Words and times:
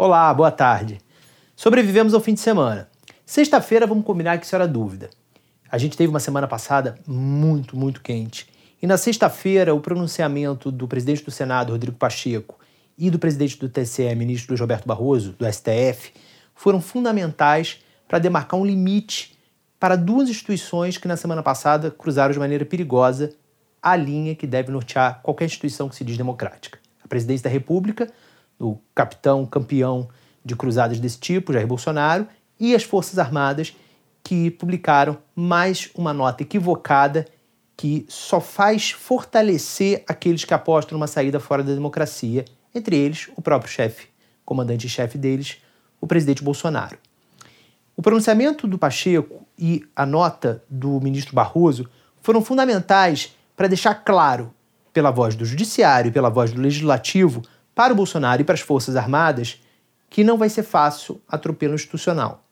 Olá, 0.00 0.32
boa 0.32 0.52
tarde. 0.52 1.00
Sobrevivemos 1.56 2.14
ao 2.14 2.20
fim 2.20 2.32
de 2.32 2.38
semana. 2.38 2.88
Sexta-feira 3.26 3.84
vamos 3.84 4.04
combinar 4.04 4.38
que 4.38 4.46
isso 4.46 4.54
era 4.54 4.68
dúvida. 4.68 5.10
A 5.68 5.76
gente 5.76 5.96
teve 5.96 6.08
uma 6.08 6.20
semana 6.20 6.46
passada 6.46 6.94
muito, 7.04 7.76
muito 7.76 8.00
quente. 8.00 8.48
E 8.80 8.86
na 8.86 8.96
sexta-feira, 8.96 9.74
o 9.74 9.80
pronunciamento 9.80 10.70
do 10.70 10.86
presidente 10.86 11.24
do 11.24 11.32
Senado, 11.32 11.72
Rodrigo 11.72 11.96
Pacheco, 11.96 12.60
e 12.96 13.10
do 13.10 13.18
presidente 13.18 13.58
do 13.58 13.68
TCE, 13.68 14.14
ministro 14.14 14.56
Roberto 14.56 14.86
Barroso, 14.86 15.32
do 15.32 15.44
STF, 15.52 16.12
foram 16.54 16.80
fundamentais 16.80 17.82
para 18.06 18.20
demarcar 18.20 18.60
um 18.60 18.64
limite 18.64 19.36
para 19.80 19.96
duas 19.96 20.28
instituições 20.28 20.96
que 20.96 21.08
na 21.08 21.16
semana 21.16 21.42
passada 21.42 21.90
cruzaram 21.90 22.32
de 22.32 22.38
maneira 22.38 22.64
perigosa 22.64 23.34
a 23.82 23.96
linha 23.96 24.36
que 24.36 24.46
deve 24.46 24.70
nortear 24.70 25.20
qualquer 25.24 25.46
instituição 25.46 25.88
que 25.88 25.96
se 25.96 26.04
diz 26.04 26.16
democrática. 26.16 26.78
A 27.02 27.08
presidência 27.08 27.50
da 27.50 27.50
República, 27.50 28.08
o 28.58 28.78
capitão 28.94 29.46
campeão 29.46 30.08
de 30.44 30.56
cruzadas 30.56 30.98
desse 30.98 31.18
tipo, 31.18 31.52
Jair 31.52 31.66
Bolsonaro, 31.66 32.26
e 32.58 32.74
as 32.74 32.82
Forças 32.82 33.18
Armadas, 33.18 33.76
que 34.22 34.50
publicaram 34.50 35.18
mais 35.34 35.90
uma 35.94 36.12
nota 36.12 36.42
equivocada 36.42 37.26
que 37.76 38.04
só 38.08 38.40
faz 38.40 38.90
fortalecer 38.90 40.02
aqueles 40.08 40.44
que 40.44 40.52
apostam 40.52 40.98
numa 40.98 41.06
saída 41.06 41.38
fora 41.38 41.62
da 41.62 41.72
democracia, 41.72 42.44
entre 42.74 42.96
eles 42.96 43.28
o 43.36 43.42
próprio 43.42 43.70
chefe, 43.70 44.08
comandante-chefe 44.44 45.16
deles, 45.16 45.58
o 46.00 46.06
presidente 46.06 46.42
Bolsonaro. 46.42 46.98
O 47.96 48.02
pronunciamento 48.02 48.66
do 48.66 48.78
Pacheco 48.78 49.46
e 49.56 49.84
a 49.94 50.04
nota 50.04 50.62
do 50.68 51.00
ministro 51.00 51.34
Barroso 51.34 51.88
foram 52.20 52.42
fundamentais 52.42 53.36
para 53.56 53.68
deixar 53.68 53.94
claro, 53.94 54.52
pela 54.92 55.10
voz 55.10 55.34
do 55.34 55.44
Judiciário 55.44 56.08
e 56.08 56.12
pela 56.12 56.28
voz 56.28 56.52
do 56.52 56.60
Legislativo, 56.60 57.42
para 57.78 57.92
o 57.92 57.96
Bolsonaro 57.96 58.42
e 58.42 58.44
para 58.44 58.56
as 58.56 58.60
Forças 58.60 58.96
Armadas, 58.96 59.62
que 60.10 60.24
não 60.24 60.36
vai 60.36 60.48
ser 60.48 60.64
fácil 60.64 61.20
atropelo 61.28 61.76
institucional. 61.76 62.42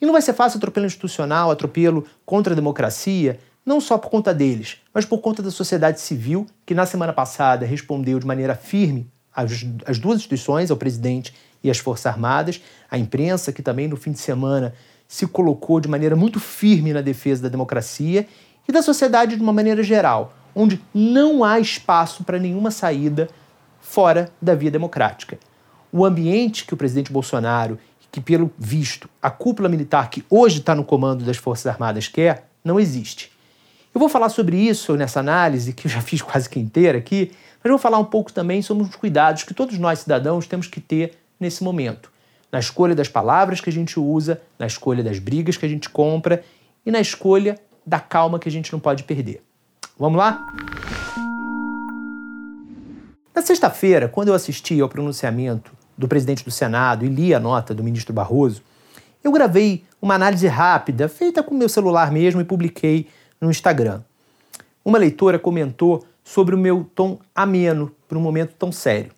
E 0.00 0.04
não 0.04 0.12
vai 0.12 0.20
ser 0.20 0.32
fácil 0.32 0.58
atropelo 0.58 0.86
institucional, 0.86 1.52
atropelo 1.52 2.04
contra 2.26 2.52
a 2.52 2.56
democracia, 2.56 3.38
não 3.64 3.80
só 3.80 3.96
por 3.96 4.10
conta 4.10 4.34
deles, 4.34 4.78
mas 4.92 5.04
por 5.04 5.18
conta 5.18 5.40
da 5.40 5.52
sociedade 5.52 6.00
civil, 6.00 6.48
que 6.66 6.74
na 6.74 6.84
semana 6.84 7.12
passada 7.12 7.64
respondeu 7.64 8.18
de 8.18 8.26
maneira 8.26 8.56
firme 8.56 9.08
às, 9.32 10.00
duas 10.00 10.16
instituições, 10.16 10.68
ao 10.68 10.76
presidente 10.76 11.32
e 11.62 11.70
às 11.70 11.78
Forças 11.78 12.06
Armadas, 12.06 12.60
a 12.90 12.98
imprensa, 12.98 13.52
que 13.52 13.62
também 13.62 13.86
no 13.86 13.96
fim 13.96 14.10
de 14.10 14.18
semana 14.18 14.74
se 15.06 15.28
colocou 15.28 15.78
de 15.78 15.86
maneira 15.86 16.16
muito 16.16 16.40
firme 16.40 16.92
na 16.92 17.02
defesa 17.02 17.44
da 17.44 17.48
democracia, 17.48 18.26
e 18.66 18.72
da 18.72 18.82
sociedade 18.82 19.36
de 19.36 19.42
uma 19.42 19.52
maneira 19.52 19.84
geral, 19.84 20.34
onde 20.52 20.82
não 20.92 21.44
há 21.44 21.60
espaço 21.60 22.24
para 22.24 22.36
nenhuma 22.36 22.72
saída 22.72 23.28
fora 23.92 24.32
da 24.40 24.54
via 24.54 24.70
democrática. 24.70 25.38
O 25.92 26.02
ambiente 26.02 26.64
que 26.64 26.72
o 26.72 26.78
presidente 26.78 27.12
Bolsonaro, 27.12 27.78
que 28.10 28.22
pelo 28.22 28.50
visto 28.56 29.06
a 29.20 29.30
cúpula 29.30 29.68
militar 29.68 30.08
que 30.08 30.24
hoje 30.30 30.60
está 30.60 30.74
no 30.74 30.82
comando 30.82 31.26
das 31.26 31.36
Forças 31.36 31.66
Armadas 31.66 32.08
quer, 32.08 32.48
não 32.64 32.80
existe. 32.80 33.30
Eu 33.94 33.98
vou 33.98 34.08
falar 34.08 34.30
sobre 34.30 34.56
isso 34.56 34.96
nessa 34.96 35.20
análise, 35.20 35.74
que 35.74 35.86
eu 35.86 35.90
já 35.90 36.00
fiz 36.00 36.22
quase 36.22 36.48
que 36.48 36.58
inteira 36.58 36.96
aqui, 36.96 37.32
mas 37.62 37.70
vou 37.70 37.78
falar 37.78 37.98
um 37.98 38.04
pouco 38.04 38.32
também 38.32 38.62
sobre 38.62 38.84
os 38.84 38.96
cuidados 38.96 39.42
que 39.42 39.52
todos 39.52 39.78
nós 39.78 39.98
cidadãos 39.98 40.46
temos 40.46 40.68
que 40.68 40.80
ter 40.80 41.18
nesse 41.38 41.62
momento. 41.62 42.10
Na 42.50 42.60
escolha 42.60 42.94
das 42.94 43.08
palavras 43.08 43.60
que 43.60 43.68
a 43.68 43.72
gente 43.72 44.00
usa, 44.00 44.40
na 44.58 44.66
escolha 44.66 45.04
das 45.04 45.18
brigas 45.18 45.58
que 45.58 45.66
a 45.66 45.68
gente 45.68 45.90
compra 45.90 46.42
e 46.86 46.90
na 46.90 47.00
escolha 47.00 47.58
da 47.84 48.00
calma 48.00 48.38
que 48.38 48.48
a 48.48 48.52
gente 48.52 48.72
não 48.72 48.80
pode 48.80 49.02
perder. 49.02 49.42
Vamos 49.98 50.16
lá? 50.16 50.46
Na 53.42 53.46
sexta-feira, 53.46 54.06
quando 54.06 54.28
eu 54.28 54.34
assisti 54.34 54.80
ao 54.80 54.88
pronunciamento 54.88 55.72
do 55.98 56.06
presidente 56.06 56.44
do 56.44 56.50
Senado 56.52 57.04
e 57.04 57.08
li 57.08 57.34
a 57.34 57.40
nota 57.40 57.74
do 57.74 57.82
ministro 57.82 58.14
Barroso, 58.14 58.62
eu 59.24 59.32
gravei 59.32 59.82
uma 60.00 60.14
análise 60.14 60.46
rápida, 60.46 61.08
feita 61.08 61.42
com 61.42 61.52
meu 61.52 61.68
celular 61.68 62.12
mesmo, 62.12 62.40
e 62.40 62.44
publiquei 62.44 63.08
no 63.40 63.50
Instagram. 63.50 64.00
Uma 64.84 64.96
leitora 64.96 65.40
comentou 65.40 66.06
sobre 66.22 66.54
o 66.54 66.58
meu 66.58 66.88
tom 66.94 67.18
ameno 67.34 67.90
para 68.06 68.16
um 68.16 68.20
momento 68.20 68.54
tão 68.56 68.70
sério. 68.70 69.10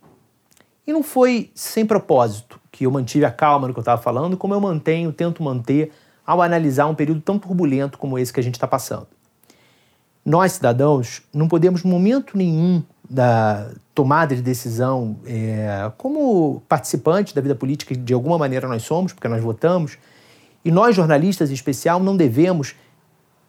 E 0.86 0.92
não 0.94 1.02
foi 1.02 1.50
sem 1.54 1.84
propósito 1.84 2.58
que 2.72 2.86
eu 2.86 2.90
mantive 2.90 3.26
a 3.26 3.30
calma 3.30 3.68
no 3.68 3.74
que 3.74 3.78
eu 3.78 3.82
estava 3.82 4.00
falando, 4.00 4.38
como 4.38 4.54
eu 4.54 4.60
mantenho, 4.60 5.12
tento 5.12 5.42
manter 5.42 5.92
ao 6.26 6.40
analisar 6.40 6.86
um 6.86 6.94
período 6.94 7.20
tão 7.20 7.38
turbulento 7.38 7.98
como 7.98 8.18
esse 8.18 8.32
que 8.32 8.40
a 8.40 8.42
gente 8.42 8.54
está 8.54 8.66
passando. 8.66 9.06
Nós, 10.24 10.52
cidadãos, 10.52 11.20
não 11.30 11.46
podemos, 11.46 11.84
em 11.84 11.88
momento 11.88 12.38
nenhum, 12.38 12.82
da 13.08 13.70
tomada 13.94 14.34
de 14.34 14.42
decisão, 14.42 15.16
é, 15.26 15.90
como 15.96 16.62
participante 16.68 17.34
da 17.34 17.40
vida 17.40 17.54
política, 17.54 17.94
de 17.94 18.12
alguma 18.14 18.38
maneira 18.38 18.66
nós 18.66 18.82
somos, 18.82 19.12
porque 19.12 19.28
nós 19.28 19.42
votamos, 19.42 19.98
e 20.64 20.70
nós, 20.70 20.96
jornalistas 20.96 21.50
em 21.50 21.54
especial, 21.54 22.00
não 22.00 22.16
devemos 22.16 22.74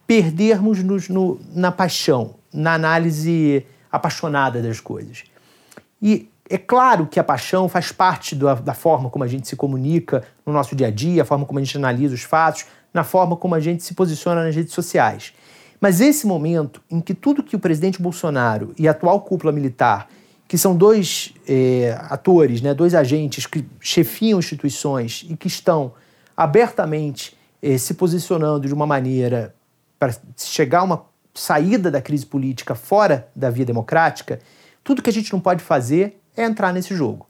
perdermos-nos 0.06 1.10
no, 1.10 1.40
na 1.54 1.72
paixão, 1.72 2.36
na 2.54 2.74
análise 2.74 3.66
apaixonada 3.92 4.62
das 4.62 4.80
coisas. 4.80 5.24
E 6.02 6.30
é 6.50 6.58
claro 6.58 7.08
que 7.08 7.20
a 7.20 7.24
paixão 7.24 7.68
faz 7.68 7.92
parte 7.92 8.36
do, 8.36 8.54
da 8.56 8.74
forma 8.74 9.10
como 9.10 9.24
a 9.24 9.28
gente 9.28 9.48
se 9.48 9.56
comunica 9.56 10.24
no 10.46 10.54
nosso 10.54 10.76
dia 10.76 10.88
a 10.88 10.92
dia, 10.92 11.24
a 11.24 11.26
forma 11.26 11.46
como 11.46 11.58
a 11.58 11.64
gente 11.64 11.78
analisa 11.78 12.14
os 12.14 12.22
fatos, 12.22 12.66
na 12.94 13.04
forma 13.04 13.36
como 13.36 13.56
a 13.56 13.60
gente 13.60 13.84
se 13.84 13.94
posiciona 13.94 14.44
nas 14.44 14.56
redes 14.56 14.74
sociais. 14.74 15.34
Mas 15.86 16.02
esse 16.02 16.26
momento 16.26 16.82
em 16.90 17.00
que 17.00 17.14
tudo 17.14 17.44
que 17.44 17.56
o 17.56 17.60
presidente 17.60 18.02
Bolsonaro 18.02 18.74
e 18.76 18.88
a 18.88 18.92
atual 18.92 19.22
cúpula 19.22 19.52
militar, 19.52 20.10
que 20.48 20.58
são 20.58 20.76
dois 20.76 21.32
é, 21.48 21.96
atores, 22.10 22.60
né, 22.60 22.74
dois 22.74 22.96
agentes 22.96 23.46
que 23.46 23.64
chefiam 23.80 24.40
instituições 24.40 25.24
e 25.30 25.38
que 25.38 25.48
estão 25.48 25.94
abertamente 26.36 27.38
é, 27.62 27.78
se 27.78 27.94
posicionando 27.94 28.68
de 28.68 28.74
uma 28.74 28.88
maneira 28.88 29.54
para 30.00 30.16
chegar 30.36 30.80
a 30.80 30.84
uma 30.86 31.06
saída 31.36 31.92
da 31.92 32.02
crise 32.02 32.26
política 32.26 32.74
fora 32.74 33.30
da 33.36 33.52
via 33.52 33.64
democrática, 33.64 34.40
tudo 34.84 35.04
que 35.04 35.10
a 35.12 35.14
gente 35.14 35.32
não 35.32 35.40
pode 35.40 35.64
fazer 35.64 36.20
é 36.36 36.46
entrar 36.46 36.74
nesse 36.74 36.96
jogo. 36.96 37.28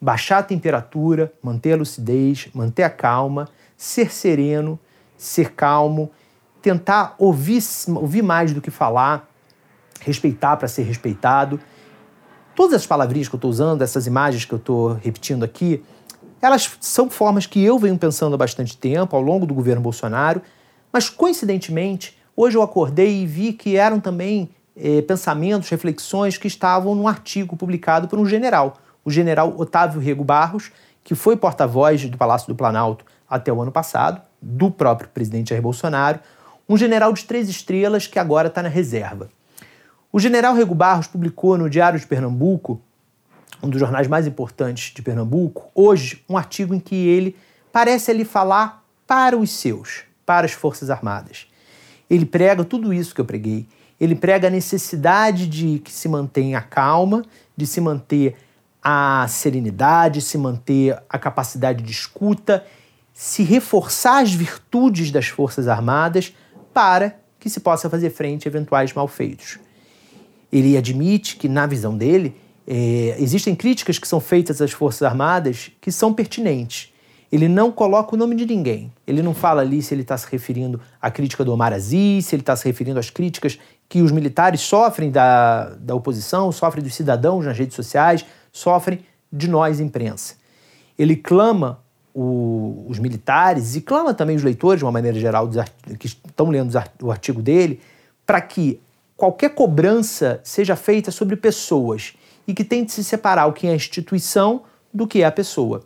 Baixar 0.00 0.38
a 0.38 0.42
temperatura, 0.42 1.32
manter 1.40 1.74
a 1.74 1.76
lucidez, 1.76 2.48
manter 2.52 2.82
a 2.82 2.90
calma, 2.90 3.48
ser 3.76 4.12
sereno, 4.12 4.76
ser 5.16 5.52
calmo 5.52 6.10
tentar 6.62 7.14
ouvir, 7.18 7.62
ouvir 7.88 8.22
mais 8.22 8.52
do 8.52 8.60
que 8.60 8.70
falar, 8.70 9.28
respeitar 10.00 10.56
para 10.56 10.68
ser 10.68 10.82
respeitado. 10.84 11.60
Todas 12.54 12.74
as 12.74 12.86
palavrinhas 12.86 13.28
que 13.28 13.34
eu 13.34 13.38
estou 13.38 13.50
usando, 13.50 13.82
essas 13.82 14.06
imagens 14.06 14.44
que 14.44 14.52
eu 14.52 14.58
estou 14.58 14.94
repetindo 14.94 15.42
aqui, 15.44 15.82
elas 16.40 16.76
são 16.80 17.10
formas 17.10 17.46
que 17.46 17.62
eu 17.62 17.78
venho 17.78 17.98
pensando 17.98 18.34
há 18.34 18.38
bastante 18.38 18.76
tempo, 18.76 19.14
ao 19.14 19.22
longo 19.22 19.46
do 19.46 19.54
governo 19.54 19.82
Bolsonaro, 19.82 20.42
mas 20.92 21.08
coincidentemente, 21.08 22.18
hoje 22.36 22.56
eu 22.56 22.62
acordei 22.62 23.22
e 23.22 23.26
vi 23.26 23.52
que 23.52 23.76
eram 23.76 24.00
também 24.00 24.50
eh, 24.76 25.02
pensamentos, 25.02 25.68
reflexões 25.68 26.36
que 26.36 26.46
estavam 26.46 26.94
num 26.94 27.08
artigo 27.08 27.56
publicado 27.56 28.08
por 28.08 28.18
um 28.18 28.26
general, 28.26 28.74
o 29.04 29.10
general 29.10 29.54
Otávio 29.56 30.00
Rego 30.00 30.24
Barros, 30.24 30.70
que 31.04 31.14
foi 31.14 31.36
porta-voz 31.36 32.08
do 32.08 32.16
Palácio 32.16 32.48
do 32.48 32.54
Planalto 32.54 33.04
até 33.28 33.52
o 33.52 33.60
ano 33.60 33.72
passado, 33.72 34.20
do 34.40 34.70
próprio 34.70 35.08
presidente 35.08 35.50
Jair 35.50 35.62
Bolsonaro, 35.62 36.20
um 36.68 36.76
general 36.76 37.12
de 37.12 37.24
três 37.24 37.48
estrelas 37.48 38.06
que 38.06 38.18
agora 38.18 38.48
está 38.48 38.62
na 38.62 38.68
reserva. 38.68 39.30
O 40.12 40.20
general 40.20 40.54
Rego 40.54 40.74
Barros 40.74 41.06
publicou 41.06 41.56
no 41.56 41.70
Diário 41.70 41.98
de 41.98 42.06
Pernambuco, 42.06 42.80
um 43.62 43.68
dos 43.68 43.80
jornais 43.80 44.06
mais 44.08 44.26
importantes 44.26 44.92
de 44.92 45.00
Pernambuco, 45.02 45.70
hoje 45.74 46.22
um 46.28 46.36
artigo 46.36 46.74
em 46.74 46.80
que 46.80 46.94
ele 46.94 47.36
parece 47.72 48.10
ali 48.10 48.24
falar 48.24 48.84
para 49.06 49.36
os 49.36 49.50
seus, 49.50 50.02
para 50.26 50.46
as 50.46 50.52
Forças 50.52 50.90
Armadas. 50.90 51.46
Ele 52.10 52.26
prega 52.26 52.64
tudo 52.64 52.92
isso 52.92 53.14
que 53.14 53.20
eu 53.20 53.24
preguei. 53.24 53.66
Ele 53.98 54.14
prega 54.14 54.48
a 54.48 54.50
necessidade 54.50 55.46
de 55.46 55.78
que 55.78 55.90
se 55.90 56.08
mantenha 56.08 56.58
a 56.58 56.62
calma, 56.62 57.24
de 57.56 57.66
se 57.66 57.80
manter 57.80 58.36
a 58.82 59.26
serenidade, 59.28 60.20
se 60.20 60.36
manter 60.36 61.00
a 61.08 61.18
capacidade 61.18 61.82
de 61.82 61.92
escuta, 61.92 62.66
se 63.14 63.42
reforçar 63.42 64.22
as 64.22 64.32
virtudes 64.34 65.10
das 65.10 65.28
Forças 65.28 65.68
Armadas 65.68 66.34
para 66.72 67.16
que 67.38 67.50
se 67.50 67.60
possa 67.60 67.90
fazer 67.90 68.10
frente 68.10 68.46
a 68.46 68.50
eventuais 68.50 68.92
malfeitos. 68.92 69.58
Ele 70.52 70.76
admite 70.76 71.36
que, 71.36 71.48
na 71.48 71.66
visão 71.66 71.96
dele, 71.96 72.36
é, 72.66 73.16
existem 73.18 73.54
críticas 73.54 73.98
que 73.98 74.06
são 74.06 74.20
feitas 74.20 74.60
às 74.60 74.70
Forças 74.70 75.02
Armadas 75.02 75.70
que 75.80 75.90
são 75.90 76.12
pertinentes. 76.12 76.92
Ele 77.32 77.48
não 77.48 77.72
coloca 77.72 78.14
o 78.14 78.18
nome 78.18 78.36
de 78.36 78.44
ninguém. 78.44 78.92
Ele 79.06 79.22
não 79.22 79.32
fala 79.34 79.62
ali 79.62 79.82
se 79.82 79.94
ele 79.94 80.02
está 80.02 80.16
se 80.18 80.30
referindo 80.30 80.78
à 81.00 81.10
crítica 81.10 81.44
do 81.44 81.52
Omar 81.52 81.72
Aziz, 81.72 82.26
se 82.26 82.34
ele 82.34 82.42
está 82.42 82.54
se 82.54 82.66
referindo 82.66 83.00
às 83.00 83.08
críticas 83.08 83.58
que 83.88 84.02
os 84.02 84.12
militares 84.12 84.60
sofrem 84.60 85.10
da, 85.10 85.70
da 85.70 85.94
oposição, 85.94 86.52
sofrem 86.52 86.84
dos 86.84 86.94
cidadãos 86.94 87.44
nas 87.44 87.58
redes 87.58 87.74
sociais, 87.74 88.24
sofrem 88.52 89.00
de 89.32 89.48
nós, 89.48 89.80
imprensa. 89.80 90.34
Ele 90.98 91.16
clama 91.16 91.81
o, 92.14 92.84
os 92.88 92.98
militares 92.98 93.76
e 93.76 93.80
clama 93.80 94.12
também 94.14 94.36
os 94.36 94.42
leitores, 94.42 94.78
de 94.78 94.84
uma 94.84 94.92
maneira 94.92 95.18
geral, 95.18 95.48
que 95.98 96.06
estão 96.06 96.50
lendo 96.50 96.72
o 97.02 97.10
artigo 97.10 97.42
dele, 97.42 97.80
para 98.26 98.40
que 98.40 98.80
qualquer 99.16 99.54
cobrança 99.54 100.40
seja 100.42 100.76
feita 100.76 101.10
sobre 101.10 101.36
pessoas 101.36 102.14
e 102.46 102.52
que 102.54 102.64
tente 102.64 102.92
se 102.92 103.04
separar 103.04 103.46
o 103.46 103.52
que 103.52 103.66
é 103.66 103.70
a 103.70 103.74
instituição 103.74 104.62
do 104.92 105.06
que 105.06 105.22
é 105.22 105.24
a 105.24 105.32
pessoa. 105.32 105.82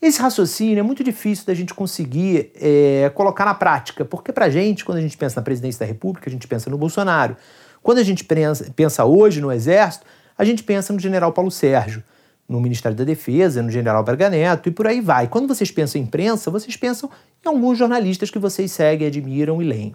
Esse 0.00 0.20
raciocínio 0.20 0.78
é 0.78 0.82
muito 0.82 1.04
difícil 1.04 1.44
da 1.44 1.52
gente 1.52 1.74
conseguir 1.74 2.52
é, 2.54 3.10
colocar 3.14 3.44
na 3.44 3.54
prática, 3.54 4.02
porque 4.04 4.32
para 4.32 4.46
a 4.46 4.50
gente, 4.50 4.84
quando 4.84 4.98
a 4.98 5.00
gente 5.00 5.16
pensa 5.16 5.40
na 5.40 5.44
presidência 5.44 5.80
da 5.80 5.86
República, 5.86 6.28
a 6.28 6.32
gente 6.32 6.46
pensa 6.48 6.70
no 6.70 6.78
Bolsonaro. 6.78 7.36
Quando 7.82 7.98
a 7.98 8.02
gente 8.02 8.24
pensa, 8.24 8.70
pensa 8.74 9.04
hoje 9.04 9.40
no 9.40 9.52
Exército, 9.52 10.06
a 10.38 10.44
gente 10.44 10.62
pensa 10.62 10.92
no 10.92 10.98
general 10.98 11.32
Paulo 11.32 11.50
Sérgio, 11.50 12.02
no 12.50 12.60
Ministério 12.60 12.98
da 12.98 13.04
Defesa, 13.04 13.62
no 13.62 13.70
general 13.70 14.02
Braga 14.02 14.28
Neto 14.28 14.68
e 14.68 14.72
por 14.72 14.84
aí 14.84 15.00
vai. 15.00 15.28
Quando 15.28 15.46
vocês 15.46 15.70
pensam 15.70 16.00
em 16.00 16.04
imprensa, 16.04 16.50
vocês 16.50 16.76
pensam 16.76 17.08
em 17.44 17.48
alguns 17.48 17.78
jornalistas 17.78 18.28
que 18.28 18.40
vocês 18.40 18.72
seguem, 18.72 19.06
admiram 19.06 19.62
e 19.62 19.64
leem. 19.64 19.94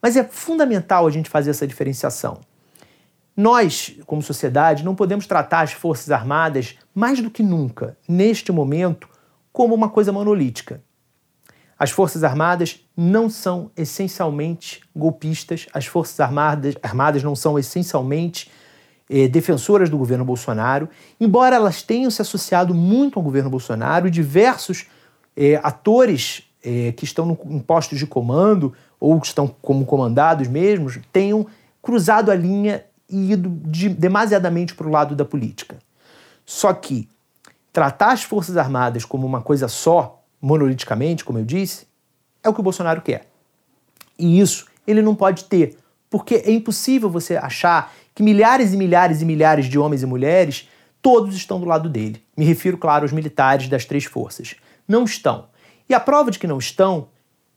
Mas 0.00 0.16
é 0.16 0.22
fundamental 0.22 1.04
a 1.04 1.10
gente 1.10 1.28
fazer 1.28 1.50
essa 1.50 1.66
diferenciação. 1.66 2.38
Nós, 3.36 3.96
como 4.06 4.22
sociedade, 4.22 4.84
não 4.84 4.94
podemos 4.94 5.26
tratar 5.26 5.62
as 5.62 5.72
Forças 5.72 6.12
Armadas 6.12 6.76
mais 6.94 7.20
do 7.20 7.30
que 7.32 7.42
nunca, 7.42 7.98
neste 8.08 8.52
momento, 8.52 9.08
como 9.52 9.74
uma 9.74 9.88
coisa 9.88 10.12
monolítica. 10.12 10.80
As 11.76 11.90
Forças 11.90 12.22
Armadas 12.22 12.86
não 12.96 13.28
são 13.28 13.72
essencialmente 13.76 14.82
golpistas, 14.94 15.66
as 15.74 15.84
Forças 15.84 16.20
Armadas, 16.20 16.76
armadas 16.80 17.24
não 17.24 17.34
são 17.34 17.58
essencialmente 17.58 18.50
eh, 19.08 19.28
defensoras 19.28 19.88
do 19.88 19.98
governo 19.98 20.24
Bolsonaro, 20.24 20.88
embora 21.20 21.56
elas 21.56 21.82
tenham 21.82 22.10
se 22.10 22.20
associado 22.20 22.74
muito 22.74 23.18
ao 23.18 23.22
governo 23.22 23.50
Bolsonaro, 23.50 24.10
diversos 24.10 24.86
eh, 25.36 25.60
atores 25.62 26.42
eh, 26.64 26.92
que 26.92 27.04
estão 27.04 27.24
no, 27.26 27.38
em 27.46 27.60
postos 27.60 27.98
de 27.98 28.06
comando 28.06 28.72
ou 28.98 29.20
que 29.20 29.26
estão 29.26 29.46
como 29.62 29.84
comandados 29.86 30.48
mesmos 30.48 30.98
tenham 31.12 31.46
cruzado 31.80 32.30
a 32.30 32.34
linha 32.34 32.84
e 33.08 33.32
ido 33.32 33.48
de, 33.64 33.88
demasiadamente 33.88 34.74
para 34.74 34.88
o 34.88 34.90
lado 34.90 35.14
da 35.14 35.24
política. 35.24 35.78
Só 36.44 36.72
que 36.72 37.08
tratar 37.72 38.12
as 38.12 38.24
Forças 38.24 38.56
Armadas 38.56 39.04
como 39.04 39.26
uma 39.26 39.40
coisa 39.40 39.68
só, 39.68 40.22
monoliticamente, 40.40 41.24
como 41.24 41.38
eu 41.38 41.44
disse, 41.44 41.86
é 42.42 42.48
o 42.48 42.54
que 42.54 42.60
o 42.60 42.62
Bolsonaro 42.62 43.02
quer. 43.02 43.28
E 44.18 44.40
isso 44.40 44.66
ele 44.86 45.02
não 45.02 45.14
pode 45.14 45.44
ter, 45.44 45.76
porque 46.08 46.36
é 46.36 46.50
impossível 46.50 47.10
você 47.10 47.36
achar 47.36 47.92
que 48.16 48.22
milhares 48.22 48.72
e 48.72 48.78
milhares 48.78 49.20
e 49.20 49.26
milhares 49.26 49.66
de 49.66 49.78
homens 49.78 50.02
e 50.02 50.06
mulheres 50.06 50.70
todos 51.02 51.36
estão 51.36 51.60
do 51.60 51.66
lado 51.66 51.86
dele. 51.86 52.22
Me 52.34 52.46
refiro, 52.46 52.78
claro, 52.78 53.04
aos 53.04 53.12
militares 53.12 53.68
das 53.68 53.84
três 53.84 54.06
forças. 54.06 54.56
Não 54.88 55.04
estão. 55.04 55.48
E 55.86 55.92
a 55.92 56.00
prova 56.00 56.30
de 56.30 56.38
que 56.38 56.46
não 56.46 56.56
estão 56.56 57.08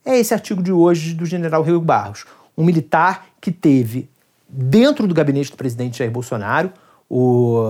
é 0.06 0.20
esse 0.20 0.34
artigo 0.34 0.62
de 0.62 0.72
hoje 0.72 1.14
do 1.14 1.26
general 1.26 1.64
Rio 1.64 1.80
Barros, 1.80 2.26
um 2.58 2.66
militar 2.66 3.28
que 3.40 3.54
teve 3.54 4.10
dentro 4.50 5.08
do 5.08 5.14
gabinete 5.14 5.50
do 5.50 5.56
presidente 5.56 6.00
Jair 6.00 6.12
Bolsonaro. 6.12 6.74
O, 7.10 7.64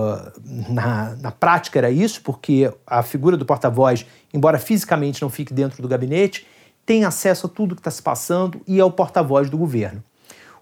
na, 0.68 1.14
na 1.14 1.30
prática 1.30 1.78
era 1.78 1.92
isso, 1.92 2.20
porque 2.22 2.72
a 2.84 3.04
figura 3.04 3.36
do 3.36 3.46
porta-voz, 3.46 4.04
embora 4.34 4.58
fisicamente 4.58 5.22
não 5.22 5.30
fique 5.30 5.54
dentro 5.54 5.80
do 5.80 5.86
gabinete, 5.86 6.44
tem 6.84 7.04
acesso 7.04 7.46
a 7.46 7.48
tudo 7.48 7.76
que 7.76 7.80
está 7.80 7.90
se 7.90 8.02
passando 8.02 8.60
e 8.66 8.80
é 8.80 8.84
o 8.84 8.90
porta-voz 8.90 9.48
do 9.48 9.56
governo. 9.56 10.02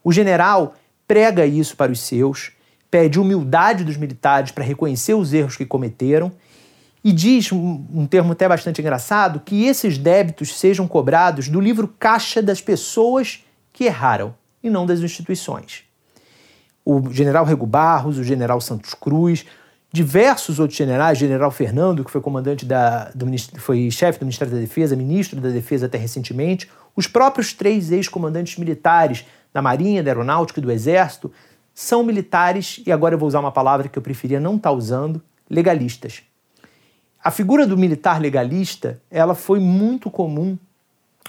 O 0.04 0.12
general 0.12 0.74
prega 1.08 1.46
isso 1.46 1.74
para 1.74 1.90
os 1.90 2.00
seus, 2.00 2.52
pede 2.90 3.18
humildade 3.18 3.82
dos 3.82 3.96
militares 3.96 4.52
para 4.52 4.62
reconhecer 4.62 5.14
os 5.14 5.32
erros 5.32 5.56
que 5.56 5.64
cometeram 5.66 6.30
e 7.02 7.12
diz, 7.12 7.50
um, 7.52 8.06
termo 8.06 8.32
até 8.32 8.46
bastante 8.48 8.80
engraçado, 8.80 9.40
que 9.40 9.64
esses 9.64 9.96
débitos 9.96 10.58
sejam 10.58 10.86
cobrados 10.86 11.48
do 11.48 11.60
livro 11.60 11.88
caixa 11.98 12.42
das 12.42 12.60
pessoas 12.60 13.44
que 13.72 13.84
erraram 13.84 14.34
e 14.62 14.68
não 14.68 14.84
das 14.84 15.00
instituições. 15.00 15.84
O 16.84 17.10
general 17.10 17.44
Rego 17.44 17.66
Barros, 17.66 18.18
o 18.18 18.24
general 18.24 18.60
Santos 18.60 18.94
Cruz, 18.94 19.46
diversos 19.92 20.58
outros 20.58 20.76
generais, 20.76 21.16
general 21.16 21.50
Fernando, 21.50 22.04
que 22.04 22.10
foi 22.10 22.20
comandante 22.20 22.66
da, 22.66 23.10
do, 23.14 23.26
foi 23.58 23.90
chefe 23.90 24.18
do 24.18 24.26
Ministério 24.26 24.52
da 24.52 24.60
Defesa, 24.60 24.94
ministro 24.96 25.40
da 25.40 25.48
Defesa 25.48 25.86
até 25.86 25.96
recentemente, 25.96 26.68
os 26.94 27.06
próprios 27.06 27.52
três 27.52 27.90
ex-comandantes 27.90 28.58
militares 28.58 29.24
da 29.52 29.62
Marinha, 29.62 30.02
da 30.02 30.10
Aeronáutica 30.10 30.60
e 30.60 30.62
do 30.62 30.70
Exército, 30.70 31.32
são 31.74 32.02
militares, 32.02 32.82
e 32.86 32.90
agora 32.90 33.14
eu 33.14 33.18
vou 33.18 33.28
usar 33.28 33.40
uma 33.40 33.52
palavra 33.52 33.88
que 33.88 33.98
eu 33.98 34.02
preferia 34.02 34.40
não 34.40 34.56
estar 34.56 34.70
tá 34.70 34.74
usando, 34.74 35.22
legalistas. 35.48 36.22
A 37.22 37.30
figura 37.30 37.66
do 37.66 37.76
militar 37.76 38.20
legalista, 38.20 39.00
ela 39.10 39.34
foi 39.34 39.60
muito 39.60 40.10
comum 40.10 40.58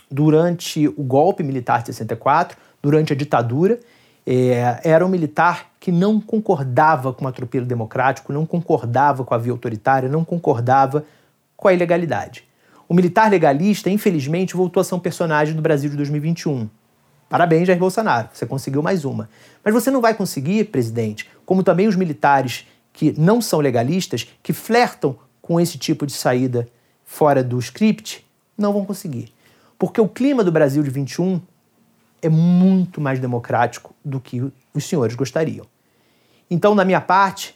durante 0.09 0.87
o 0.87 1.03
golpe 1.03 1.43
militar 1.43 1.81
de 1.81 1.87
64, 1.87 2.57
durante 2.81 3.13
a 3.13 3.15
ditadura, 3.15 3.79
é, 4.25 4.79
era 4.83 5.05
um 5.05 5.09
militar 5.09 5.71
que 5.79 5.91
não 5.91 6.19
concordava 6.19 7.13
com 7.13 7.25
o 7.25 7.27
atropelo 7.27 7.65
democrático, 7.65 8.33
não 8.33 8.45
concordava 8.45 9.23
com 9.23 9.33
a 9.33 9.37
via 9.37 9.51
autoritária, 9.51 10.09
não 10.09 10.23
concordava 10.23 11.05
com 11.55 11.67
a 11.67 11.73
ilegalidade. 11.73 12.43
O 12.87 12.93
militar 12.93 13.29
legalista, 13.29 13.89
infelizmente, 13.89 14.55
voltou 14.55 14.81
a 14.81 14.83
ser 14.83 14.95
um 14.95 14.99
personagem 14.99 15.55
do 15.55 15.61
Brasil 15.61 15.89
de 15.89 15.97
2021. 15.97 16.69
Parabéns, 17.29 17.67
Jair 17.67 17.77
Bolsonaro, 17.77 18.29
você 18.33 18.45
conseguiu 18.47 18.81
mais 18.81 19.05
uma. 19.05 19.29
Mas 19.63 19.71
você 19.71 19.91
não 19.91 20.01
vai 20.01 20.15
conseguir, 20.15 20.65
presidente, 20.65 21.29
como 21.45 21.61
também 21.61 21.87
os 21.87 21.95
militares 21.95 22.65
que 22.91 23.13
não 23.17 23.39
são 23.39 23.59
legalistas, 23.59 24.27
que 24.41 24.51
flertam 24.51 25.15
com 25.39 25.59
esse 25.59 25.77
tipo 25.77 26.07
de 26.07 26.11
saída 26.11 26.67
fora 27.05 27.43
do 27.43 27.59
script, 27.59 28.25
não 28.57 28.73
vão 28.73 28.83
conseguir. 28.83 29.31
Porque 29.77 30.01
o 30.01 30.07
clima 30.09 30.43
do 30.43 30.51
Brasil 30.51 30.81
de 30.81 30.89
21 30.89 31.39
é 32.21 32.29
muito 32.29 32.99
mais 32.99 33.19
democrático 33.19 33.95
do 34.03 34.19
que 34.19 34.41
os 34.73 34.83
senhores 34.83 35.15
gostariam. 35.15 35.65
Então, 36.49 36.75
da 36.75 36.83
minha 36.83 36.99
parte, 36.99 37.55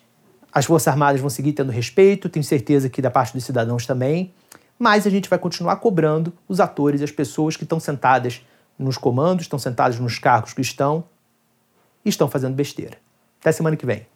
as 0.51 0.65
Forças 0.65 0.87
Armadas 0.87 1.19
vão 1.19 1.29
seguir 1.29 1.53
tendo 1.53 1.71
respeito, 1.71 2.29
tenho 2.29 2.43
certeza 2.43 2.89
que 2.89 3.01
da 3.01 3.09
parte 3.09 3.33
dos 3.33 3.43
cidadãos 3.43 3.87
também, 3.87 4.31
mas 4.77 5.07
a 5.07 5.09
gente 5.09 5.27
vai 5.27 5.39
continuar 5.39 5.77
cobrando 5.77 6.31
os 6.47 6.59
atores 6.59 7.01
e 7.01 7.03
as 7.03 7.11
pessoas 7.11 7.57
que 7.57 7.63
estão 7.63 7.79
sentadas 7.79 8.41
nos 8.77 8.97
comandos, 8.97 9.43
estão 9.45 9.59
sentadas 9.59 9.99
nos 9.99 10.19
cargos 10.19 10.53
que 10.53 10.61
estão 10.61 11.03
e 12.03 12.09
estão 12.09 12.27
fazendo 12.27 12.55
besteira. 12.55 12.97
Até 13.39 13.51
semana 13.51 13.75
que 13.75 13.85
vem. 13.85 14.12